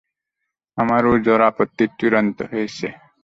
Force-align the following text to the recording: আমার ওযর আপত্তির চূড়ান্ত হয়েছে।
আমার 0.77 1.03
ওযর 1.05 1.39
আপত্তির 1.49 1.91
চূড়ান্ত 1.99 2.37
হয়েছে। 2.51 2.87